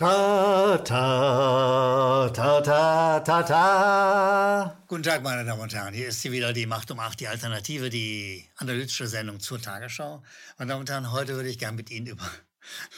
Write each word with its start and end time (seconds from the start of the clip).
Ta, 0.00 0.78
ta, 0.82 2.30
ta, 2.32 2.60
ta, 2.62 3.20
ta, 3.20 3.42
ta. 3.42 4.76
Guten 4.88 5.02
Tag, 5.02 5.22
meine 5.22 5.44
Damen 5.44 5.60
und 5.60 5.74
Herren. 5.74 5.92
Hier 5.92 6.08
ist 6.08 6.22
sie 6.22 6.32
wieder, 6.32 6.54
die 6.54 6.64
Macht 6.64 6.90
um 6.90 6.98
acht, 7.00 7.20
die 7.20 7.28
Alternative, 7.28 7.90
die 7.90 8.48
analytische 8.56 9.06
Sendung 9.06 9.40
zur 9.40 9.60
Tagesschau. 9.60 10.22
Meine 10.56 10.70
Damen 10.70 10.80
und 10.80 10.88
Herren, 10.88 11.12
heute 11.12 11.34
würde 11.34 11.50
ich 11.50 11.58
gern 11.58 11.76
mit 11.76 11.90
Ihnen 11.90 12.06
über 12.06 12.24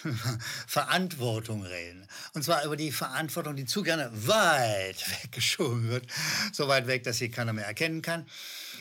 Verantwortung 0.69 1.65
reden. 1.65 2.07
Und 2.35 2.45
zwar 2.45 2.65
über 2.65 2.77
die 2.77 2.93
Verantwortung, 2.93 3.57
die 3.57 3.65
zu 3.65 3.83
gerne 3.83 4.09
weit 4.13 5.05
weggeschoben 5.25 5.89
wird. 5.89 6.07
So 6.53 6.69
weit 6.69 6.87
weg, 6.87 7.03
dass 7.03 7.19
sie 7.19 7.31
keiner 7.33 7.53
mehr 7.53 7.67
erkennen 7.67 8.03
kann. 8.03 8.27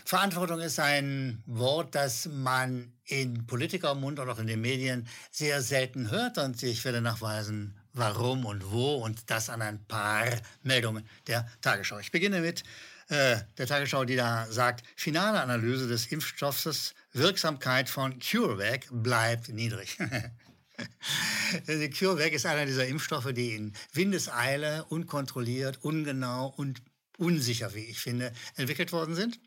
Verantwortung 0.05 0.59
ist 0.59 0.79
ein 0.79 1.41
Wort, 1.47 1.95
das 1.95 2.27
man 2.27 2.93
in 3.03 3.47
Politikermund 3.47 4.19
und 4.19 4.29
auch 4.29 4.37
in 4.37 4.45
den 4.45 4.61
Medien 4.61 5.07
sehr 5.31 5.63
selten 5.63 6.11
hört. 6.11 6.37
Und 6.37 6.61
ich 6.61 6.85
werde 6.85 7.01
nachweisen, 7.01 7.80
warum 7.93 8.45
und 8.45 8.71
wo 8.71 8.95
und 8.95 9.29
das 9.29 9.49
an 9.49 9.61
ein 9.61 9.83
paar 9.85 10.25
Meldungen 10.63 11.07
der 11.27 11.47
Tagesschau. 11.61 11.99
Ich 11.99 12.11
beginne 12.11 12.41
mit 12.41 12.63
äh, 13.09 13.37
der 13.57 13.67
Tagesschau, 13.67 14.05
die 14.05 14.15
da 14.15 14.47
sagt, 14.49 14.85
finale 14.95 15.41
Analyse 15.41 15.87
des 15.87 16.07
Impfstoffes, 16.07 16.93
Wirksamkeit 17.13 17.89
von 17.89 18.19
CureVac 18.19 18.87
bleibt 18.91 19.49
niedrig. 19.49 19.97
CureVac 21.67 22.31
ist 22.31 22.45
einer 22.45 22.65
dieser 22.65 22.87
Impfstoffe, 22.87 23.33
die 23.33 23.55
in 23.55 23.73
Windeseile, 23.93 24.85
unkontrolliert, 24.85 25.83
ungenau 25.83 26.53
und 26.55 26.81
unsicher, 27.17 27.73
wie 27.75 27.85
ich 27.85 27.99
finde, 27.99 28.31
entwickelt 28.55 28.91
worden 28.91 29.15
sind. 29.15 29.39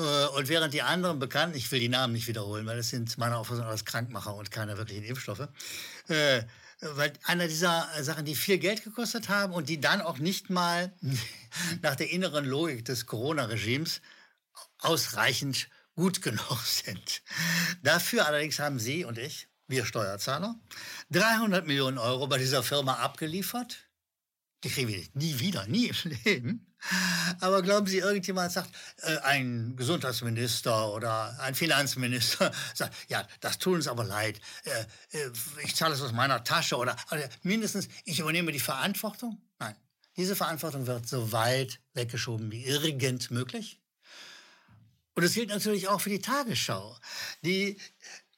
Äh, 0.00 0.26
und 0.28 0.48
während 0.48 0.72
die 0.72 0.82
anderen 0.82 1.18
bekannten, 1.18 1.56
ich 1.56 1.70
will 1.70 1.80
die 1.80 1.88
Namen 1.88 2.14
nicht 2.14 2.26
wiederholen, 2.26 2.66
weil 2.66 2.76
das 2.76 2.88
sind 2.88 3.18
meiner 3.18 3.38
Auffassung 3.38 3.64
alles 3.64 3.84
Krankmacher 3.84 4.34
und 4.34 4.50
keine 4.50 4.78
wirklichen 4.78 5.04
Impfstoffe, 5.04 5.48
äh, 6.08 6.42
weil 6.80 7.12
einer 7.24 7.46
dieser 7.46 7.88
Sachen, 8.02 8.24
die 8.24 8.34
viel 8.34 8.58
Geld 8.58 8.82
gekostet 8.82 9.28
haben 9.28 9.52
und 9.52 9.68
die 9.68 9.80
dann 9.80 10.00
auch 10.00 10.18
nicht 10.18 10.48
mal 10.48 10.92
nach 11.82 11.96
der 11.96 12.10
inneren 12.10 12.46
Logik 12.46 12.84
des 12.84 13.06
Corona-Regimes 13.06 14.00
ausreichend 14.78 15.68
gut 15.94 16.22
genug 16.22 16.62
sind. 16.64 17.22
Dafür 17.82 18.26
allerdings 18.26 18.58
haben 18.58 18.78
Sie 18.78 19.04
und 19.04 19.18
ich, 19.18 19.48
wir 19.68 19.84
Steuerzahler, 19.84 20.58
300 21.10 21.66
Millionen 21.66 21.98
Euro 21.98 22.26
bei 22.26 22.38
dieser 22.38 22.62
Firma 22.62 22.94
abgeliefert. 22.94 23.76
Die 24.64 24.70
kriegen 24.70 24.88
wir 24.88 25.02
nie 25.14 25.38
wieder, 25.38 25.66
nie 25.66 25.88
im 25.88 26.18
Leben. 26.24 26.69
Aber 27.40 27.62
glauben 27.62 27.86
Sie, 27.86 27.98
irgendjemand 27.98 28.52
sagt, 28.52 28.70
äh, 29.02 29.18
ein 29.18 29.76
Gesundheitsminister 29.76 30.92
oder 30.92 31.38
ein 31.40 31.54
Finanzminister 31.54 32.52
sagt, 32.74 32.94
ja, 33.08 33.26
das 33.40 33.58
tut 33.58 33.74
uns 33.74 33.88
aber 33.88 34.04
leid. 34.04 34.40
Äh, 34.64 35.18
äh, 35.18 35.30
ich 35.64 35.76
zahle 35.76 35.94
es 35.94 36.02
aus 36.02 36.12
meiner 36.12 36.42
Tasche 36.44 36.76
oder, 36.76 36.96
oder 37.10 37.28
mindestens, 37.42 37.88
ich 38.04 38.20
übernehme 38.20 38.52
die 38.52 38.60
Verantwortung? 38.60 39.40
Nein. 39.58 39.76
Diese 40.16 40.36
Verantwortung 40.36 40.86
wird 40.86 41.08
so 41.08 41.32
weit 41.32 41.80
weggeschoben 41.94 42.50
wie 42.50 42.64
irgend 42.64 43.30
möglich. 43.30 43.80
Und 45.14 45.24
es 45.24 45.34
gilt 45.34 45.50
natürlich 45.50 45.88
auch 45.88 46.00
für 46.00 46.10
die 46.10 46.20
Tagesschau, 46.20 46.96
die 47.42 47.78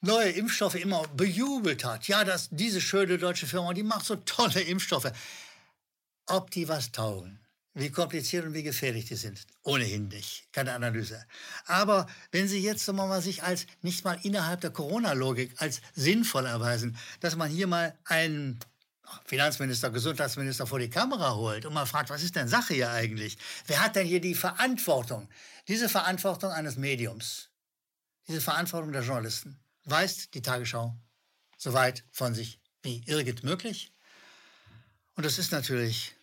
neue 0.00 0.30
Impfstoffe 0.30 0.74
immer 0.74 1.06
bejubelt 1.08 1.84
hat. 1.84 2.08
Ja, 2.08 2.24
das, 2.24 2.48
diese 2.50 2.80
schöne 2.80 3.18
deutsche 3.18 3.46
Firma, 3.46 3.72
die 3.72 3.82
macht 3.82 4.04
so 4.04 4.16
tolle 4.16 4.60
Impfstoffe. 4.60 5.12
Ob 6.26 6.50
die 6.50 6.68
was 6.68 6.92
taugen, 6.92 7.41
wie 7.74 7.90
kompliziert 7.90 8.44
und 8.44 8.54
wie 8.54 8.62
gefährlich 8.62 9.06
die 9.06 9.16
sind. 9.16 9.46
Ohnehin 9.62 10.08
nicht, 10.08 10.52
keine 10.52 10.72
Analyse. 10.74 11.24
Aber 11.66 12.06
wenn 12.30 12.48
Sie 12.48 12.58
jetzt 12.58 12.84
sagen 12.84 12.98
mal 12.98 13.22
sich 13.22 13.42
als 13.42 13.66
nicht 13.80 14.04
mal 14.04 14.18
innerhalb 14.22 14.60
der 14.60 14.70
Corona-Logik 14.70 15.54
als 15.56 15.80
sinnvoll 15.94 16.46
erweisen, 16.46 16.96
dass 17.20 17.36
man 17.36 17.50
hier 17.50 17.66
mal 17.66 17.98
einen 18.04 18.58
Finanzminister, 19.24 19.90
Gesundheitsminister 19.90 20.66
vor 20.66 20.78
die 20.78 20.90
Kamera 20.90 21.34
holt 21.34 21.66
und 21.66 21.74
mal 21.74 21.86
fragt, 21.86 22.10
was 22.10 22.22
ist 22.22 22.36
denn 22.36 22.48
Sache 22.48 22.74
hier 22.74 22.90
eigentlich? 22.90 23.38
Wer 23.66 23.82
hat 23.82 23.96
denn 23.96 24.06
hier 24.06 24.20
die 24.20 24.34
Verantwortung? 24.34 25.28
Diese 25.68 25.88
Verantwortung 25.88 26.50
eines 26.50 26.76
Mediums, 26.76 27.50
diese 28.28 28.40
Verantwortung 28.40 28.92
der 28.92 29.02
Journalisten, 29.02 29.58
weist 29.84 30.34
die 30.34 30.42
Tagesschau 30.42 30.96
so 31.56 31.72
weit 31.72 32.04
von 32.10 32.34
sich 32.34 32.60
wie 32.82 33.02
irgend 33.06 33.44
möglich. 33.44 33.92
Und 35.14 35.24
das 35.24 35.38
ist 35.38 35.52
natürlich 35.52 36.14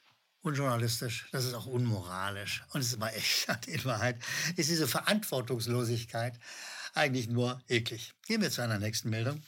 unjournalistisch, 0.42 1.28
das 1.32 1.46
ist 1.46 1.54
auch 1.54 1.66
unmoralisch. 1.66 2.64
Und 2.74 2.82
es 2.82 2.88
ist 2.88 3.00
mal 3.00 3.10
echt, 3.10 3.48
in 3.68 3.84
Wahrheit 3.86 4.18
ist 4.56 4.70
diese 4.70 4.88
Verantwortungslosigkeit 4.88 6.40
eigentlich 6.94 7.28
nur 7.30 7.62
eklig. 7.68 8.14
Gehen 8.26 8.42
wir 8.42 8.52
zu 8.52 8.62
einer 8.62 8.80
nächsten 8.80 9.10
Meldung. 9.10 9.42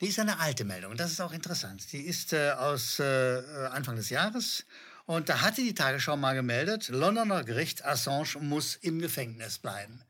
Die 0.00 0.08
ist 0.08 0.18
eine 0.18 0.40
alte 0.40 0.64
Meldung, 0.64 0.96
das 0.96 1.12
ist 1.12 1.20
auch 1.20 1.32
interessant. 1.32 1.92
Die 1.92 2.00
ist 2.00 2.32
äh, 2.32 2.50
aus 2.50 2.98
äh, 2.98 3.42
Anfang 3.70 3.94
des 3.94 4.10
Jahres 4.10 4.64
und 5.04 5.28
da 5.28 5.40
hatte 5.42 5.62
die 5.62 5.74
Tagesschau 5.74 6.16
mal 6.16 6.34
gemeldet, 6.34 6.88
Londoner 6.88 7.44
Gericht, 7.44 7.84
Assange 7.84 8.38
muss 8.40 8.76
im 8.76 8.98
Gefängnis 8.98 9.58
bleiben. 9.58 10.02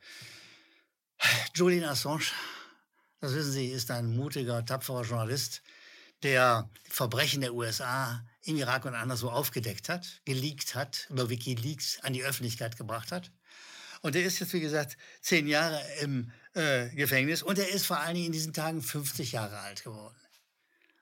Julian 1.54 1.88
Assange, 1.88 2.24
das 3.20 3.34
wissen 3.34 3.52
Sie, 3.52 3.68
ist 3.68 3.90
ein 3.90 4.16
mutiger, 4.16 4.64
tapferer 4.64 5.02
Journalist, 5.02 5.62
der 6.22 6.70
Verbrechen 6.88 7.40
der 7.40 7.54
USA 7.54 8.24
im 8.44 8.56
Irak 8.56 8.84
und 8.84 8.94
anderswo 8.94 9.28
aufgedeckt 9.28 9.88
hat, 9.88 10.20
geleakt 10.24 10.74
hat, 10.74 11.06
über 11.10 11.28
Wikileaks 11.28 12.00
an 12.02 12.12
die 12.12 12.24
Öffentlichkeit 12.24 12.76
gebracht 12.76 13.12
hat. 13.12 13.30
Und 14.00 14.16
er 14.16 14.24
ist 14.24 14.40
jetzt, 14.40 14.52
wie 14.52 14.60
gesagt, 14.60 14.96
zehn 15.20 15.46
Jahre 15.46 15.80
im 16.00 16.32
äh, 16.54 16.88
Gefängnis 16.90 17.42
und 17.42 17.58
er 17.58 17.68
ist 17.68 17.86
vor 17.86 18.00
allen 18.00 18.14
Dingen 18.14 18.26
in 18.26 18.32
diesen 18.32 18.52
Tagen 18.52 18.82
50 18.82 19.32
Jahre 19.32 19.58
alt 19.60 19.84
geworden. 19.84 20.16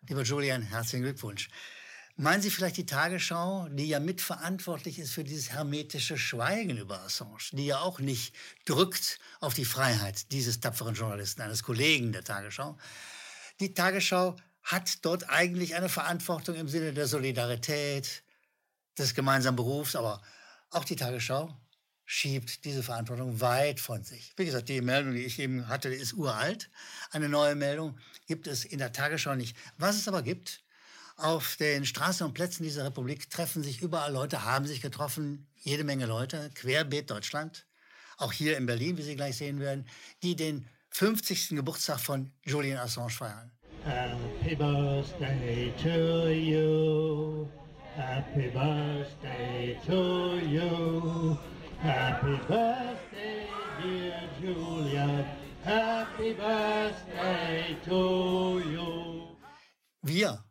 Lieber 0.07 0.23
Julian, 0.23 0.63
herzlichen 0.63 1.03
Glückwunsch. 1.03 1.49
Meinen 2.17 2.43
Sie 2.43 2.51
vielleicht 2.51 2.77
die 2.77 2.85
Tagesschau, 2.85 3.69
die 3.71 3.89
ja 3.89 3.99
mitverantwortlich 3.99 4.99
ist 4.99 5.13
für 5.13 5.25
dieses 5.25 5.51
hermetische 5.51 6.19
Schweigen 6.19 6.77
über 6.77 7.01
Assange, 7.01 7.39
die 7.53 7.65
ja 7.65 7.81
auch 7.81 7.99
nicht 7.99 8.35
drückt 8.67 9.19
auf 9.41 9.55
die 9.55 9.65
Freiheit 9.65 10.31
dieses 10.31 10.61
tapferen 10.61 10.95
Journalisten, 10.95 11.41
eines 11.41 11.63
Kollegen 11.63 12.13
der 12.13 12.23
Tagesschau. 12.23 12.77
Die 13.61 13.73
Tagesschau 13.73 14.37
hat 14.62 15.04
dort 15.04 15.28
eigentlich 15.28 15.75
eine 15.75 15.88
Verantwortung 15.88 16.54
im 16.54 16.69
Sinne 16.69 16.93
der 16.93 17.06
Solidarität, 17.06 18.22
des 19.00 19.15
gemeinsamen 19.15 19.56
Berufs, 19.56 19.97
aber 19.97 20.22
auch 20.71 20.84
die 20.84 20.97
Tagesschau 20.97 21.56
schiebt 22.04 22.65
diese 22.65 22.82
Verantwortung 22.82 23.41
weit 23.41 23.78
von 23.81 24.03
sich. 24.03 24.32
Wie 24.37 24.44
gesagt, 24.44 24.69
die 24.69 24.81
Meldung, 24.81 25.15
die 25.15 25.25
ich 25.25 25.38
eben 25.38 25.69
hatte, 25.69 25.88
ist 25.88 26.12
uralt. 26.12 26.71
Eine 27.10 27.28
neue 27.28 27.54
Meldung 27.54 27.98
gibt 28.26 28.47
es 28.47 28.65
in 28.65 28.78
der 28.78 28.93
Tagesschau 28.93 29.37
nicht. 29.37 29.56
Was 29.78 29.97
es 29.97 30.09
aber 30.09 30.22
gibt, 30.22 30.62
auf 31.16 31.56
den 31.56 31.84
Straßen 31.84 32.27
und 32.27 32.34
Plätzen 32.34 32.65
dieser 32.65 32.84
Republik 32.84 33.31
treffen 33.31 33.62
sich 33.62 33.81
überall 33.81 34.12
Leute, 34.12 34.44
haben 34.44 34.66
sich 34.66 34.81
getroffen, 34.81 35.47
jede 35.56 35.84
Menge 35.84 36.06
Leute, 36.06 36.50
querbeet 36.54 37.10
Deutschland, 37.10 37.66
auch 38.16 38.32
hier 38.32 38.56
in 38.56 38.66
Berlin, 38.66 38.97
wie 38.97 39.03
Sie 39.03 39.16
gleich 39.16 39.37
sehen 39.37 39.60
werden, 39.60 39.87
die 40.22 40.34
den 40.34 40.69
50. 40.91 41.50
Geburtstag 41.50 42.00
von 42.00 42.32
Julian 42.42 42.78
Assange 42.78 43.10
feiern. 43.10 43.53
Happy 43.85 44.55
birthday 44.55 45.73
to 45.83 46.33
you. 46.33 47.49
Happy 47.97 48.49
birthday 48.49 49.79
to 49.87 50.39
you. 50.47 51.39
Happy 51.79 52.37
birthday, 52.47 53.47
dear 53.83 54.21
Julia. 54.41 55.27
Happy 55.65 56.35
birthday 56.35 57.77
to 57.85 58.61
you. 58.71 59.37
Wir, 60.03 60.45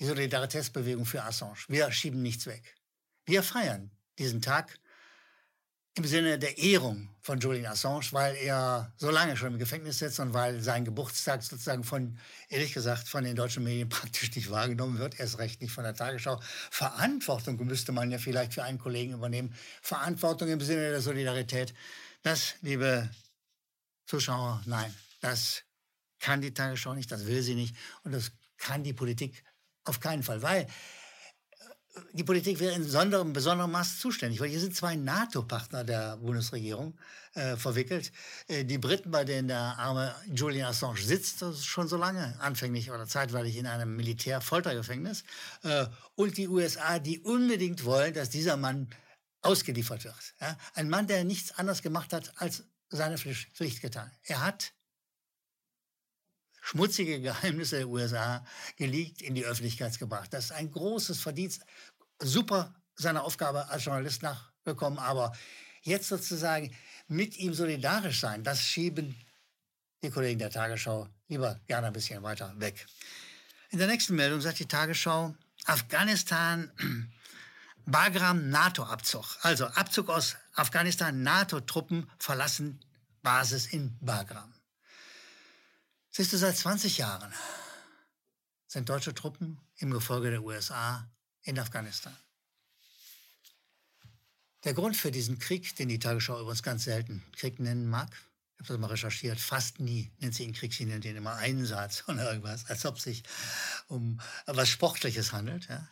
die 0.00 0.04
Solidaritätsbewegung 0.04 1.04
für 1.04 1.22
Assange, 1.22 1.64
wir 1.68 1.90
schieben 1.92 2.22
nichts 2.22 2.46
weg. 2.46 2.74
Wir 3.26 3.42
feiern 3.42 3.90
diesen 4.18 4.40
Tag 4.42 4.78
im 5.96 6.04
Sinne 6.04 6.38
der 6.38 6.58
Ehrung 6.58 7.08
von 7.20 7.38
Julian 7.38 7.72
Assange, 7.72 8.06
weil 8.10 8.34
er 8.36 8.92
so 8.96 9.10
lange 9.10 9.36
schon 9.36 9.52
im 9.52 9.58
Gefängnis 9.58 10.00
sitzt 10.00 10.18
und 10.18 10.34
weil 10.34 10.60
sein 10.60 10.84
Geburtstag 10.84 11.42
sozusagen 11.42 11.84
von, 11.84 12.18
ehrlich 12.48 12.72
gesagt, 12.72 13.08
von 13.08 13.22
den 13.22 13.36
deutschen 13.36 13.62
Medien 13.62 13.88
praktisch 13.90 14.34
nicht 14.34 14.50
wahrgenommen 14.50 14.98
wird, 14.98 15.20
erst 15.20 15.38
recht 15.38 15.62
nicht 15.62 15.72
von 15.72 15.84
der 15.84 15.94
Tagesschau. 15.94 16.40
Verantwortung 16.70 17.64
müsste 17.64 17.92
man 17.92 18.10
ja 18.10 18.18
vielleicht 18.18 18.54
für 18.54 18.64
einen 18.64 18.78
Kollegen 18.78 19.12
übernehmen. 19.12 19.54
Verantwortung 19.82 20.48
im 20.48 20.60
Sinne 20.60 20.90
der 20.90 21.00
Solidarität. 21.00 21.72
Das, 22.22 22.54
liebe 22.62 23.08
Zuschauer, 24.06 24.62
nein, 24.66 24.92
das 25.20 25.62
kann 26.18 26.40
die 26.40 26.52
Tagesschau 26.52 26.94
nicht, 26.94 27.12
das 27.12 27.26
will 27.26 27.42
sie 27.42 27.54
nicht 27.54 27.76
und 28.02 28.12
das 28.12 28.32
kann 28.58 28.82
die 28.82 28.94
Politik 28.94 29.44
auf 29.84 30.00
keinen 30.00 30.22
Fall, 30.22 30.42
weil 30.42 30.66
die 32.12 32.24
Politik 32.24 32.58
wäre 32.60 32.74
in 32.74 32.84
besonderem, 32.84 33.32
besonderem 33.32 33.70
Maß 33.70 33.98
zuständig, 33.98 34.40
weil 34.40 34.48
hier 34.48 34.60
sind 34.60 34.74
zwei 34.74 34.96
NATO-Partner 34.96 35.84
der 35.84 36.16
Bundesregierung 36.16 36.98
äh, 37.34 37.56
verwickelt. 37.56 38.12
Äh, 38.48 38.64
die 38.64 38.78
Briten, 38.78 39.10
bei 39.10 39.24
denen 39.24 39.48
der 39.48 39.58
arme 39.58 40.14
Julian 40.32 40.68
Assange 40.68 41.00
sitzt, 41.00 41.44
schon 41.64 41.88
so 41.88 41.96
lange, 41.96 42.36
anfänglich 42.40 42.90
oder 42.90 43.06
zeitweilig 43.06 43.56
in 43.56 43.66
einem 43.66 43.94
Militär-Foltergefängnis. 43.96 45.24
Äh, 45.62 45.86
und 46.16 46.36
die 46.36 46.48
USA, 46.48 46.98
die 46.98 47.20
unbedingt 47.20 47.84
wollen, 47.84 48.12
dass 48.12 48.30
dieser 48.30 48.56
Mann 48.56 48.88
ausgeliefert 49.42 50.04
wird. 50.04 50.34
Ja? 50.40 50.56
Ein 50.74 50.88
Mann, 50.88 51.06
der 51.06 51.24
nichts 51.24 51.52
anderes 51.52 51.82
gemacht 51.82 52.12
hat, 52.12 52.32
als 52.36 52.64
seine 52.88 53.18
Pflicht 53.18 53.82
getan. 53.82 54.10
Er 54.22 54.44
hat 54.44 54.73
schmutzige 56.64 57.20
Geheimnisse 57.20 57.76
der 57.76 57.88
USA 57.88 58.44
geleakt 58.76 59.20
in 59.20 59.34
die 59.34 59.44
Öffentlichkeit 59.44 59.98
gebracht. 59.98 60.32
Das 60.32 60.46
ist 60.46 60.52
ein 60.52 60.70
großes 60.70 61.20
Verdienst. 61.20 61.62
Super 62.18 62.74
seiner 62.96 63.24
Aufgabe 63.24 63.68
als 63.68 63.84
Journalist 63.84 64.22
nachgekommen, 64.22 64.98
aber 64.98 65.32
jetzt 65.82 66.08
sozusagen 66.08 66.74
mit 67.06 67.36
ihm 67.36 67.52
solidarisch 67.52 68.20
sein, 68.20 68.42
das 68.42 68.62
schieben 68.62 69.14
die 70.02 70.10
Kollegen 70.10 70.38
der 70.38 70.50
Tagesschau 70.50 71.08
lieber 71.28 71.60
gerne 71.66 71.88
ein 71.88 71.92
bisschen 71.92 72.22
weiter 72.22 72.52
weg. 72.58 72.86
In 73.70 73.78
der 73.78 73.88
nächsten 73.88 74.14
Meldung 74.14 74.40
sagt 74.40 74.58
die 74.58 74.66
Tagesschau, 74.66 75.34
Afghanistan, 75.66 76.70
Bagram 77.86 78.48
NATO-Abzug. 78.48 79.38
Also 79.42 79.66
Abzug 79.66 80.08
aus 80.08 80.36
Afghanistan, 80.54 81.22
NATO-Truppen 81.22 82.10
verlassen 82.18 82.80
Basis 83.22 83.66
in 83.66 83.98
Bagram. 84.00 84.53
Siehst 86.16 86.32
du, 86.32 86.36
seit 86.36 86.56
20 86.56 86.98
Jahren 86.98 87.34
sind 88.68 88.88
deutsche 88.88 89.16
Truppen 89.16 89.58
im 89.78 89.90
Gefolge 89.90 90.30
der 90.30 90.44
USA 90.44 91.10
in 91.42 91.58
Afghanistan. 91.58 92.16
Der 94.62 94.74
Grund 94.74 94.96
für 94.96 95.10
diesen 95.10 95.40
Krieg, 95.40 95.74
den 95.74 95.88
die 95.88 95.98
Tagesschau 95.98 96.40
übrigens 96.40 96.62
ganz 96.62 96.84
selten 96.84 97.24
Krieg 97.32 97.58
nennen 97.58 97.90
mag, 97.90 98.10
ich 98.12 98.60
habe 98.60 98.74
das 98.74 98.78
mal 98.78 98.86
recherchiert, 98.86 99.40
fast 99.40 99.80
nie 99.80 100.12
nennt 100.20 100.36
sie 100.36 100.44
ihn 100.44 100.52
Krieg, 100.52 100.72
sie 100.72 100.84
nennt 100.84 101.04
ihn 101.04 101.16
immer 101.16 101.34
Einsatz 101.34 102.04
oder 102.06 102.30
irgendwas, 102.30 102.66
als 102.66 102.86
ob 102.86 103.00
sich 103.00 103.24
um 103.88 104.20
etwas 104.46 104.68
Sportliches 104.68 105.32
handelt. 105.32 105.66
Ja. 105.66 105.88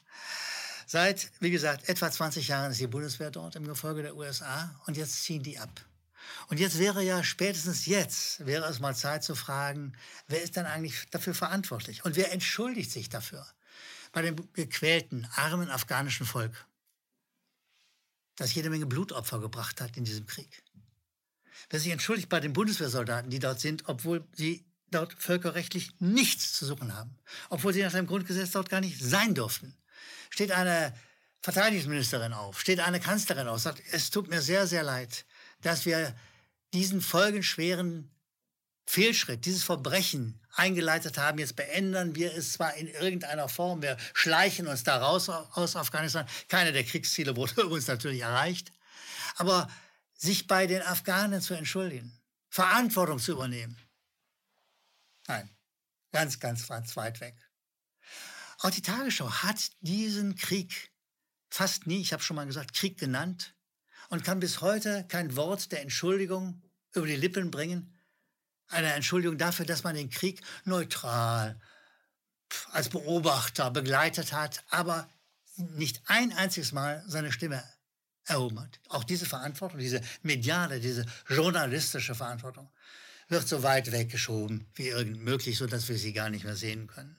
Seit, 0.87 1.33
wie 1.41 1.51
gesagt, 1.51 1.89
etwa 1.89 2.13
20 2.13 2.47
Jahren 2.47 2.71
ist 2.71 2.81
die 2.81 2.87
Bundeswehr 2.87 3.33
dort 3.33 3.57
im 3.57 3.67
Gefolge 3.67 4.03
der 4.03 4.15
USA 4.15 4.81
und 4.87 4.97
jetzt 4.97 5.25
ziehen 5.25 5.43
die 5.43 5.59
ab. 5.59 5.85
Und 6.49 6.61
jetzt 6.61 6.79
wäre 6.79 7.03
ja 7.03 7.25
spätestens 7.25 7.87
jetzt, 7.87 8.45
wäre 8.47 8.69
es 8.69 8.81
mal 8.81 8.95
Zeit 8.95 9.25
zu 9.25 9.35
fragen, 9.35 9.95
wer 10.29 10.43
ist 10.43 10.57
dann 10.57 10.67
eigentlich 10.67 11.09
dafür 11.11 11.35
verantwortlich? 11.35 12.05
Und 12.05 12.17
wer 12.17 12.33
entschuldigt 12.33 12.91
sich 12.91 13.09
dafür? 13.09 13.47
Bei 14.13 14.23
dem 14.23 14.53
gequälten, 14.53 15.27
armen 15.35 15.71
afghanischen 15.71 16.27
Volk, 16.27 16.67
das 18.37 18.55
jede 18.55 18.71
Menge 18.71 18.87
Blutopfer 18.87 19.41
gebracht 19.41 19.81
hat 19.81 19.97
in 19.97 20.05
diesem 20.05 20.27
Krieg. 20.27 20.63
Wer 21.71 21.81
sich 21.81 21.93
entschuldigt 21.93 22.29
bei 22.29 22.41
den 22.41 22.53
Bundeswehrsoldaten, 22.53 23.31
die 23.31 23.39
dort 23.39 23.61
sind, 23.61 23.85
obwohl 23.89 24.27
sie 24.35 24.65
dort 24.91 25.15
völkerrechtlich 25.15 25.93
nichts 26.01 26.53
zu 26.53 26.67
suchen 26.67 26.95
haben, 26.95 27.17
obwohl 27.49 27.73
sie 27.73 27.83
nach 27.83 27.93
dem 27.93 28.07
Grundgesetz 28.07 28.51
dort 28.51 28.69
gar 28.69 28.81
nicht 28.81 29.01
sein 29.01 29.35
durften. 29.35 29.75
Steht 30.29 30.53
eine 30.53 30.95
Verteidigungsministerin 31.41 32.33
auf, 32.33 32.61
steht 32.61 32.81
eine 32.81 33.01
Kanzlerin 33.01 33.49
auf, 33.49 33.61
sagt, 33.61 33.83
es 33.93 34.11
tut 34.11 34.29
mir 34.29 34.43
sehr, 34.43 34.67
sehr 34.67 34.83
leid 34.83 35.25
dass 35.63 35.87
wir 35.87 36.15
diesen 36.73 37.01
folgenschweren 37.01 38.11
Fehlschritt, 38.87 39.45
dieses 39.45 39.63
Verbrechen 39.63 40.41
eingeleitet 40.55 41.19
haben. 41.19 41.39
Jetzt 41.39 41.57
beenden 41.57 42.15
wir 42.15 42.35
es 42.35 42.53
zwar 42.53 42.75
in 42.75 42.89
irgendeiner 42.89 43.49
Form, 43.49 43.83
wir 43.83 43.97
schleichen 44.13 44.67
uns 44.67 44.85
da 44.85 44.99
raus 44.99 45.29
aus 45.29 45.77
Afghanistan. 45.77 46.27
Keine 46.49 46.73
der 46.73 46.85
Kriegsziele 46.85 47.37
wurde 47.37 47.67
uns 47.69 47.87
natürlich 47.87 48.21
erreicht. 48.21 48.73
Aber 49.37 49.69
sich 50.15 50.47
bei 50.47 50.67
den 50.67 50.83
Afghanen 50.83 51.41
zu 51.41 51.55
entschuldigen, 51.55 52.21
Verantwortung 52.49 53.19
zu 53.19 53.33
übernehmen, 53.33 53.79
nein, 55.27 55.49
ganz, 56.13 56.39
ganz, 56.39 56.69
ganz 56.69 56.97
weit 56.97 57.21
weg. 57.21 57.37
Auch 58.59 58.71
die 58.71 58.83
Tagesschau 58.83 59.31
hat 59.31 59.71
diesen 59.81 60.37
Krieg 60.37 60.93
fast 61.51 61.87
nie, 61.87 62.01
ich 62.01 62.13
habe 62.13 62.23
schon 62.23 62.37
mal 62.37 62.47
gesagt, 62.47 62.75
Krieg 62.75 62.99
genannt 62.99 63.55
und 64.13 64.25
kann 64.25 64.41
bis 64.41 64.61
heute 64.61 65.07
kein 65.09 65.37
Wort 65.37 65.73
der 65.73 65.81
Entschuldigung 65.81 66.61
über 66.93 67.07
die 67.07 67.17
Lippen 67.17 67.51
bringen. 67.51 67.99
Eine 68.69 68.93
Entschuldigung 68.93 69.39
dafür, 69.39 69.65
dass 69.65 69.85
man 69.85 69.95
den 69.95 70.11
Krieg 70.11 70.43
neutral 70.67 71.59
als 72.73 72.91
Beobachter 72.91 73.71
begleitet 73.71 74.35
hat, 74.35 74.65
aber 74.69 75.09
nicht 75.57 76.03
ein 76.09 76.31
einziges 76.35 76.73
Mal 76.73 77.03
seine 77.07 77.33
Stimme 77.33 77.65
erhoben 78.27 78.61
hat. 78.61 78.81
Auch 78.91 79.03
diese 79.03 79.25
Verantwortung, 79.25 79.79
diese 79.81 80.03
mediale, 80.21 80.79
diese 80.79 81.07
journalistische 81.27 82.15
Verantwortung 82.15 82.71
wird 83.29 83.49
so 83.49 83.63
weit 83.63 83.93
weggeschoben 83.93 84.69
wie 84.75 84.89
irgend 84.89 85.23
möglich, 85.23 85.57
sodass 85.57 85.89
wir 85.89 85.97
sie 85.97 86.13
gar 86.13 86.29
nicht 86.29 86.45
mehr 86.45 86.57
sehen 86.57 86.87
können. 86.87 87.19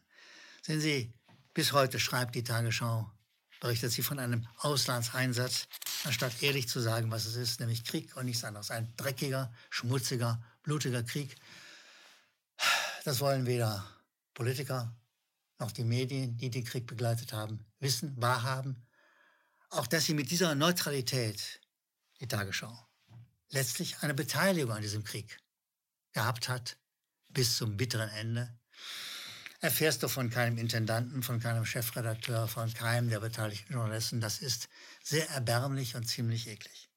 Sehen 0.61 0.79
Sie, 0.79 1.11
bis 1.55 1.71
heute 1.71 1.99
schreibt 1.99 2.35
die 2.35 2.43
Tagesschau 2.43 3.11
berichtet 3.63 3.93
sie 3.93 4.03
von 4.03 4.19
einem 4.19 4.45
Auslandseinsatz, 4.57 5.69
anstatt 6.03 6.43
ehrlich 6.43 6.67
zu 6.67 6.81
sagen, 6.81 7.11
was 7.11 7.25
es 7.25 7.37
ist, 7.37 7.61
nämlich 7.61 7.85
Krieg 7.85 8.13
und 8.17 8.25
nichts 8.25 8.43
anderes. 8.43 8.71
Ein 8.71 8.93
dreckiger, 8.97 9.53
schmutziger, 9.69 10.43
blutiger 10.63 11.01
Krieg. 11.01 11.37
Das 13.05 13.21
wollen 13.21 13.45
weder 13.45 13.89
Politiker 14.33 14.93
noch 15.59 15.71
die 15.71 15.85
Medien, 15.85 16.35
die 16.35 16.49
den 16.49 16.65
Krieg 16.65 16.87
begleitet 16.87 17.31
haben, 17.31 17.65
wissen, 17.79 18.21
wahrhaben. 18.21 18.85
Auch 19.69 19.87
dass 19.87 20.03
sie 20.03 20.13
mit 20.13 20.29
dieser 20.29 20.55
Neutralität, 20.55 21.61
die 22.19 22.27
Tagesschau, 22.27 22.77
letztlich 23.47 23.99
eine 24.01 24.13
Beteiligung 24.13 24.73
an 24.73 24.81
diesem 24.81 25.05
Krieg 25.05 25.39
gehabt 26.11 26.49
hat, 26.49 26.75
bis 27.29 27.55
zum 27.55 27.77
bitteren 27.77 28.09
Ende 28.09 28.53
erfährst 29.63 30.03
du 30.03 30.09
von 30.09 30.29
keinem 30.29 30.57
Intendanten, 30.57 31.23
von 31.23 31.39
keinem 31.39 31.65
Chefredakteur, 31.65 32.49
von 32.49 32.71
keinem 32.73 33.09
der 33.09 33.21
beteiligten 33.21 33.73
Journalisten. 33.73 34.19
Das 34.19 34.39
ist 34.39 34.67
sehr 35.01 35.29
erbärmlich 35.29 35.95
und 35.95 36.03
ziemlich 36.03 36.49
eklig. 36.49 36.89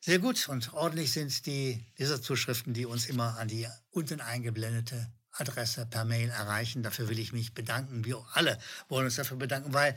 Sehr 0.00 0.18
gut 0.18 0.48
und 0.48 0.72
ordentlich 0.72 1.12
sind 1.12 1.44
die 1.44 1.84
Leserzuschriften, 1.98 2.72
die 2.72 2.86
uns 2.86 3.04
immer 3.04 3.36
an 3.38 3.48
die 3.48 3.68
unten 3.90 4.22
eingeblendete 4.22 5.12
Adresse 5.32 5.84
per 5.84 6.06
Mail 6.06 6.30
erreichen. 6.30 6.82
Dafür 6.82 7.10
will 7.10 7.18
ich 7.18 7.34
mich 7.34 7.52
bedanken. 7.52 8.06
Wir 8.06 8.24
alle 8.32 8.58
wollen 8.88 9.04
uns 9.04 9.16
dafür 9.16 9.36
bedanken, 9.36 9.74
weil 9.74 9.94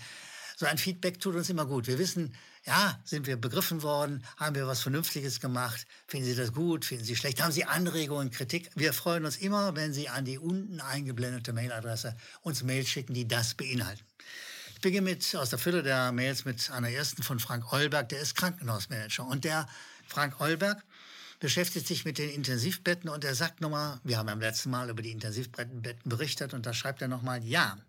so 0.61 0.67
ein 0.67 0.77
Feedback 0.77 1.19
tut 1.19 1.35
uns 1.35 1.49
immer 1.49 1.65
gut. 1.65 1.87
Wir 1.87 1.97
wissen, 1.97 2.35
ja, 2.67 3.01
sind 3.03 3.25
wir 3.25 3.35
begriffen 3.35 3.81
worden? 3.81 4.23
Haben 4.37 4.55
wir 4.55 4.67
was 4.67 4.81
Vernünftiges 4.81 5.39
gemacht? 5.39 5.87
Finden 6.07 6.27
Sie 6.27 6.35
das 6.35 6.53
gut? 6.53 6.85
Finden 6.85 7.03
Sie 7.03 7.15
schlecht? 7.15 7.41
Haben 7.41 7.51
Sie 7.51 7.65
Anregungen, 7.65 8.29
Kritik? 8.29 8.69
Wir 8.75 8.93
freuen 8.93 9.25
uns 9.25 9.37
immer, 9.37 9.75
wenn 9.75 9.91
Sie 9.91 10.07
an 10.07 10.23
die 10.23 10.37
unten 10.37 10.79
eingeblendete 10.79 11.51
Mailadresse 11.51 12.15
uns 12.41 12.61
Mails 12.61 12.87
schicken, 12.89 13.15
die 13.15 13.27
das 13.27 13.55
beinhalten. 13.55 14.03
Ich 14.75 14.81
beginne 14.81 15.09
mit, 15.09 15.35
aus 15.35 15.49
der 15.49 15.57
Fülle 15.57 15.81
der 15.81 16.11
Mails 16.11 16.45
mit 16.45 16.69
einer 16.69 16.89
ersten 16.89 17.23
von 17.23 17.39
Frank 17.39 17.73
Eulberg, 17.73 18.09
der 18.09 18.19
ist 18.19 18.35
Krankenhausmanager. 18.35 19.25
Und 19.25 19.43
der 19.43 19.67
Frank 20.05 20.39
Eulberg 20.39 20.83
beschäftigt 21.39 21.87
sich 21.87 22.05
mit 22.05 22.19
den 22.19 22.29
Intensivbetten 22.29 23.09
und 23.09 23.25
er 23.25 23.33
sagt 23.33 23.61
nochmal, 23.61 23.99
wir 24.03 24.19
haben 24.19 24.27
beim 24.27 24.39
letzten 24.39 24.69
Mal 24.69 24.91
über 24.91 25.01
die 25.01 25.11
Intensivbetten 25.11 25.81
berichtet 26.05 26.53
und 26.53 26.67
da 26.67 26.73
schreibt 26.75 27.01
er 27.01 27.07
nochmal, 27.07 27.43
ja, 27.43 27.79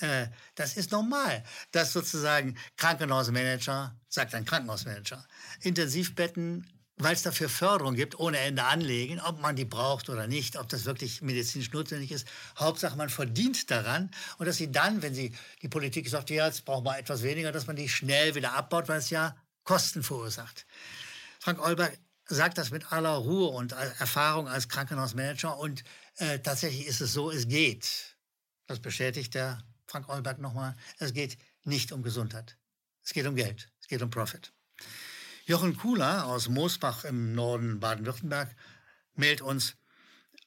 äh, 0.00 0.28
das 0.54 0.76
ist 0.76 0.92
normal, 0.92 1.44
dass 1.72 1.92
sozusagen 1.92 2.56
Krankenhausmanager, 2.76 3.96
sagt 4.08 4.34
ein 4.34 4.44
Krankenhausmanager, 4.44 5.26
Intensivbetten 5.60 6.66
weil 6.98 7.12
es 7.12 7.22
dafür 7.22 7.48
Förderung 7.48 7.94
gibt, 7.94 8.18
ohne 8.18 8.38
Ende 8.38 8.64
anlegen, 8.64 9.20
ob 9.20 9.40
man 9.40 9.54
die 9.54 9.66
braucht 9.66 10.08
oder 10.08 10.26
nicht, 10.26 10.56
ob 10.56 10.68
das 10.68 10.86
wirklich 10.86 11.20
medizinisch 11.20 11.70
notwendig 11.72 12.10
ist. 12.10 12.26
Hauptsache, 12.58 12.96
man 12.96 13.10
verdient 13.10 13.70
daran 13.70 14.10
und 14.38 14.46
dass 14.46 14.56
sie 14.56 14.72
dann, 14.72 15.02
wenn 15.02 15.14
sie 15.14 15.34
die 15.60 15.68
Politik 15.68 16.08
sagt, 16.08 16.30
ja, 16.30 16.46
jetzt 16.46 16.64
brauchen 16.64 16.84
wir 16.84 16.98
etwas 16.98 17.22
weniger, 17.22 17.52
dass 17.52 17.66
man 17.66 17.76
die 17.76 17.88
schnell 17.88 18.34
wieder 18.34 18.54
abbaut, 18.54 18.88
weil 18.88 18.98
es 18.98 19.10
ja 19.10 19.36
Kosten 19.64 20.02
verursacht. 20.02 20.64
Frank 21.38 21.62
Olberg 21.64 21.98
sagt 22.24 22.56
das 22.56 22.70
mit 22.70 22.92
aller 22.92 23.14
Ruhe 23.14 23.48
und 23.48 23.72
Erfahrung 23.72 24.48
als 24.48 24.68
Krankenhausmanager 24.68 25.58
und 25.58 25.84
äh, 26.16 26.38
tatsächlich 26.38 26.86
ist 26.86 27.00
es 27.00 27.12
so, 27.12 27.30
es 27.30 27.46
geht. 27.46 28.16
Das 28.66 28.80
bestätigt 28.80 29.34
der 29.34 29.62
Frank 29.86 30.08
Eulberg 30.08 30.38
nochmal, 30.38 30.76
es 30.98 31.12
geht 31.12 31.38
nicht 31.64 31.92
um 31.92 32.02
Gesundheit. 32.02 32.58
Es 33.02 33.12
geht 33.12 33.26
um 33.26 33.36
Geld. 33.36 33.70
Es 33.80 33.88
geht 33.88 34.02
um 34.02 34.10
Profit. 34.10 34.52
Jochen 35.44 35.76
Kuhler 35.76 36.26
aus 36.26 36.48
Moosbach 36.48 37.04
im 37.04 37.34
Norden 37.34 37.78
Baden-Württemberg 37.78 38.54
meldet 39.14 39.42
uns, 39.42 39.76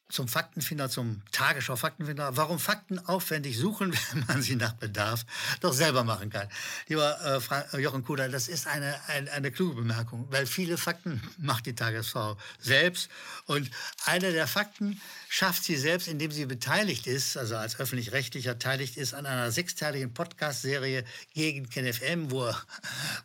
zum 0.10 0.28
Faktenfinder, 0.28 0.90
zum 0.90 1.22
Tagesschau 1.32 1.76
Faktenfinder, 1.76 2.36
warum 2.38 2.60
Fakten 2.60 3.00
aufwendig 3.00 3.58
suchen, 3.58 3.94
wenn 4.14 4.26
man 4.28 4.42
sie 4.42 4.56
nach 4.56 4.74
Bedarf 4.74 5.26
doch 5.62 5.74
selber 5.74 6.04
machen 6.04 6.30
kann. 6.30 6.48
Lieber 6.88 7.20
äh, 7.22 7.40
Frank, 7.40 7.74
äh, 7.74 7.80
Jochen 7.80 8.04
Kuder, 8.04 8.30
das 8.30 8.48
ist 8.48 8.68
eine, 8.68 8.96
eine, 9.08 9.32
eine 9.32 9.52
kluge 9.52 9.76
Bemerkung, 9.76 10.28
weil 10.30 10.46
viele 10.46 10.78
Fakten 10.78 11.22
macht 11.38 11.66
die 11.66 11.76
Tagesschau 11.76 12.38
selbst 12.60 13.10
und 13.46 13.70
eine 14.06 14.32
der 14.32 14.48
Fakten 14.48 15.02
schafft 15.28 15.64
sie 15.64 15.76
selbst, 15.76 16.08
indem 16.08 16.32
sie 16.32 16.46
beteiligt 16.46 17.06
ist, 17.08 17.38
also 17.38 17.56
als 17.56 17.80
öffentlich-rechtlicher 17.80 18.56
beteiligt 18.60 18.98
ist 18.98 19.14
an 19.14 19.26
einer 19.26 19.52
sechsteiligen 19.52 20.14
Podcast-Serie 20.14 21.06
gegen 21.34 21.70
KenFM, 21.70 22.30
wo, 22.30 22.54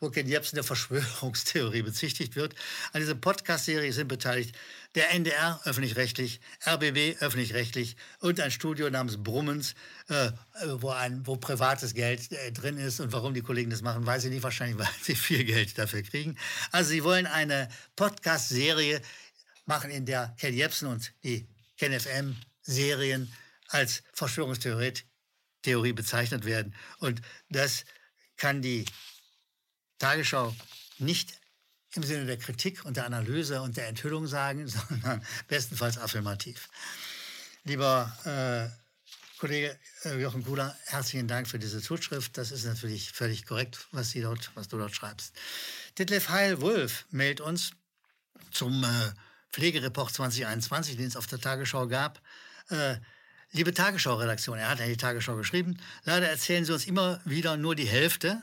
wo 0.00 0.10
Ken 0.10 0.28
Jebsen 0.28 0.56
der 0.56 0.64
Verschwörungstheorie 0.64 1.82
bezichtigt 1.82 2.36
wird. 2.36 2.54
An 2.92 3.00
dieser 3.00 3.14
Podcast-Serie 3.16 3.92
sind 3.92 4.08
beteiligt 4.08 4.54
der 4.94 5.10
NDR 5.12 5.60
öffentlich-rechtlich, 5.64 6.40
RBB 6.66 7.20
öffentlich-rechtlich 7.20 7.96
und 8.20 8.38
ein 8.40 8.50
Studio 8.50 8.88
namens 8.90 9.22
Brummens, 9.22 9.74
äh, 10.08 10.30
wo, 10.76 10.90
ein, 10.90 11.26
wo 11.26 11.36
privates 11.36 11.94
Geld 11.94 12.30
äh, 12.30 12.52
drin 12.52 12.78
ist. 12.78 13.00
Und 13.00 13.12
warum 13.12 13.34
die 13.34 13.42
Kollegen 13.42 13.70
das 13.70 13.82
machen, 13.82 14.06
weiß 14.06 14.24
ich 14.24 14.30
nicht. 14.30 14.42
Wahrscheinlich, 14.42 14.78
weil 14.78 14.88
sie 15.02 15.16
viel 15.16 15.44
Geld 15.44 15.76
dafür 15.78 16.02
kriegen. 16.02 16.36
Also 16.70 16.90
sie 16.90 17.02
wollen 17.02 17.26
eine 17.26 17.68
Podcast-Serie 17.96 19.00
machen, 19.66 19.90
in 19.90 20.06
der 20.06 20.34
Ken 20.38 20.54
Jebsen 20.54 20.88
und 20.88 21.12
die 21.24 21.48
KenFM 21.76 22.36
Serien 22.62 23.32
als 23.68 24.02
Verschwörungstheorie 24.12 25.92
bezeichnet 25.92 26.44
werden. 26.44 26.74
Und 26.98 27.20
das 27.48 27.84
kann 28.36 28.62
die 28.62 28.84
Tagesschau 29.98 30.54
nicht 30.98 31.40
im 31.94 32.02
Sinne 32.02 32.26
der 32.26 32.38
Kritik 32.38 32.84
und 32.84 32.96
der 32.96 33.06
Analyse 33.06 33.62
und 33.62 33.76
der 33.76 33.88
Enthüllung 33.88 34.26
sagen, 34.26 34.66
sondern 34.68 35.24
bestenfalls 35.48 35.98
affirmativ. 35.98 36.68
Lieber 37.64 38.12
äh, 38.24 38.84
Kollege 39.38 39.78
äh, 40.04 40.20
Jochen 40.20 40.44
Kuhler, 40.44 40.76
herzlichen 40.86 41.28
Dank 41.28 41.48
für 41.48 41.58
diese 41.58 41.80
Zuschrift. 41.80 42.38
Das 42.38 42.52
ist 42.52 42.64
natürlich 42.64 43.12
völlig 43.12 43.46
korrekt, 43.46 43.86
was, 43.92 44.10
Sie 44.10 44.20
dort, 44.20 44.50
was 44.54 44.68
du 44.68 44.78
dort 44.78 44.94
schreibst. 44.94 45.34
Detlef 45.98 46.28
Heil-Wulf 46.28 47.06
meldet 47.10 47.40
uns 47.40 47.72
zum 48.50 48.84
äh, 48.84 48.86
Pflegereport 49.52 50.12
2021, 50.12 50.96
den 50.96 51.06
es 51.06 51.16
auf 51.16 51.26
der 51.26 51.40
Tagesschau 51.40 51.86
gab. 51.88 52.20
Äh, 52.70 52.96
liebe 53.52 53.74
Tagesschau-Redaktion, 53.74 54.58
er 54.58 54.68
hat 54.68 54.80
ja 54.80 54.86
die 54.86 54.96
Tagesschau 54.96 55.36
geschrieben, 55.36 55.78
leider 56.04 56.28
erzählen 56.28 56.64
Sie 56.64 56.72
uns 56.72 56.86
immer 56.86 57.20
wieder 57.24 57.56
nur 57.56 57.74
die 57.74 57.86
Hälfte 57.86 58.40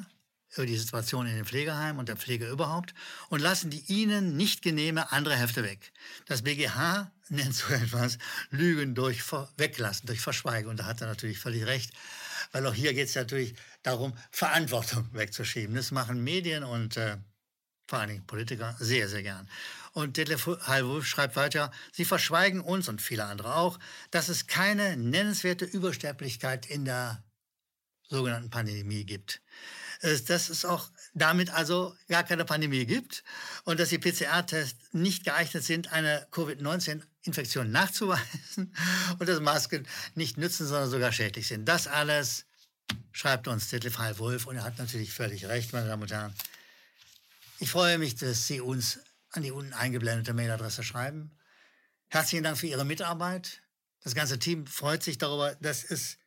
über 0.55 0.65
die 0.65 0.77
Situation 0.77 1.27
in 1.27 1.35
den 1.35 1.45
Pflegeheimen 1.45 1.99
und 1.99 2.09
der 2.09 2.17
Pflege 2.17 2.49
überhaupt 2.49 2.93
und 3.29 3.41
lassen 3.41 3.69
die 3.69 3.83
ihnen 3.87 4.35
nicht 4.35 4.61
genehme 4.61 5.11
andere 5.11 5.35
Hälfte 5.35 5.63
weg. 5.63 5.91
Das 6.27 6.41
BGH 6.41 7.11
nennt 7.29 7.55
so 7.55 7.73
etwas 7.73 8.17
Lügen 8.49 8.93
durch 8.95 9.23
Weglassen, 9.57 10.07
durch 10.07 10.19
Verschweigen. 10.19 10.69
Und 10.69 10.77
da 10.77 10.85
hat 10.85 11.01
er 11.01 11.07
natürlich 11.07 11.39
völlig 11.39 11.65
recht, 11.65 11.93
weil 12.51 12.65
auch 12.67 12.73
hier 12.73 12.93
geht 12.93 13.07
es 13.07 13.15
natürlich 13.15 13.55
darum, 13.83 14.13
Verantwortung 14.31 15.07
wegzuschieben. 15.13 15.75
Das 15.75 15.91
machen 15.91 16.23
Medien 16.23 16.63
und 16.63 16.97
äh, 16.97 17.17
vor 17.87 17.99
allen 17.99 18.09
Dingen 18.09 18.27
Politiker 18.27 18.75
sehr, 18.79 19.07
sehr 19.09 19.23
gern. 19.23 19.49
Und 19.93 20.15
Detlef 20.17 20.47
Halwolf 20.47 21.05
schreibt 21.05 21.35
weiter, 21.35 21.71
sie 21.91 22.05
verschweigen 22.05 22.61
uns 22.61 22.87
und 22.87 23.01
viele 23.01 23.25
andere 23.25 23.55
auch, 23.55 23.79
dass 24.11 24.29
es 24.29 24.47
keine 24.47 24.95
nennenswerte 24.95 25.65
Übersterblichkeit 25.65 26.65
in 26.65 26.85
der 26.85 27.23
sogenannten 28.07 28.49
Pandemie 28.49 29.05
gibt. 29.05 29.41
Dass 30.01 30.49
es 30.49 30.65
auch 30.65 30.89
damit 31.13 31.51
also 31.51 31.95
gar 32.07 32.23
keine 32.23 32.43
Pandemie 32.43 32.85
gibt 32.85 33.23
und 33.65 33.79
dass 33.79 33.89
die 33.89 33.99
PCR-Tests 33.99 34.93
nicht 34.93 35.25
geeignet 35.25 35.63
sind, 35.63 35.91
eine 35.93 36.27
Covid-19-Infektion 36.31 37.71
nachzuweisen 37.71 38.75
und 39.19 39.29
dass 39.29 39.39
Masken 39.39 39.87
nicht 40.15 40.37
nützen, 40.37 40.65
sondern 40.65 40.89
sogar 40.89 41.11
schädlich 41.11 41.47
sind. 41.47 41.65
Das 41.65 41.87
alles 41.87 42.45
schreibt 43.11 43.47
uns 43.47 43.69
Detlef 43.69 43.99
Wolf 44.17 44.47
und 44.47 44.55
er 44.55 44.63
hat 44.63 44.79
natürlich 44.79 45.13
völlig 45.13 45.45
recht, 45.45 45.71
meine 45.73 45.87
Damen 45.87 46.03
und 46.03 46.11
Herren. 46.11 46.33
Ich 47.59 47.69
freue 47.69 47.99
mich, 47.99 48.15
dass 48.15 48.47
Sie 48.47 48.59
uns 48.59 48.99
an 49.31 49.43
die 49.43 49.51
unten 49.51 49.73
eingeblendete 49.73 50.33
Mailadresse 50.33 50.83
schreiben. 50.83 51.31
Herzlichen 52.09 52.43
Dank 52.43 52.57
für 52.57 52.67
Ihre 52.67 52.85
Mitarbeit. 52.85 53.61
Das 54.03 54.15
ganze 54.15 54.39
Team 54.39 54.65
freut 54.65 55.03
sich 55.03 55.17
darüber, 55.17 55.55
dass 55.61 55.83
es 55.83 56.17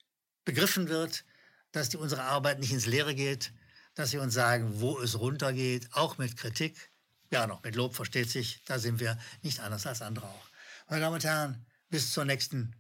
begriffen 0.44 0.88
wird, 0.88 1.24
dass 1.72 1.88
die, 1.88 1.96
unsere 1.96 2.22
Arbeit 2.22 2.60
nicht 2.60 2.72
ins 2.72 2.86
Leere 2.86 3.14
geht, 3.14 3.52
dass 3.94 4.10
Sie 4.10 4.18
uns 4.18 4.34
sagen, 4.34 4.80
wo 4.80 4.98
es 5.00 5.18
runtergeht, 5.18 5.88
auch 5.92 6.18
mit 6.18 6.36
Kritik. 6.36 6.90
Ja, 7.30 7.46
noch 7.46 7.62
mit 7.62 7.74
Lob 7.74 7.94
versteht 7.94 8.30
sich, 8.30 8.62
da 8.64 8.78
sind 8.78 9.00
wir 9.00 9.18
nicht 9.42 9.60
anders 9.60 9.86
als 9.86 10.02
andere 10.02 10.26
auch. 10.26 10.48
Meine 10.88 11.00
Damen 11.00 11.14
und 11.14 11.24
Herren, 11.24 11.66
bis 11.88 12.12
zur 12.12 12.24
nächsten 12.24 12.76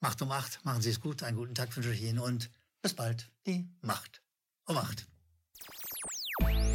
Macht 0.00 0.20
um 0.22 0.30
acht. 0.30 0.64
Machen 0.64 0.82
Sie 0.82 0.90
es 0.90 1.00
gut, 1.00 1.22
einen 1.22 1.36
guten 1.36 1.54
Tag 1.54 1.74
wünsche 1.76 1.92
ich 1.92 2.02
Ihnen 2.02 2.18
und 2.18 2.50
bis 2.82 2.94
bald. 2.94 3.30
Die 3.46 3.68
Macht 3.80 4.22
um 4.66 4.76
acht. 4.76 5.06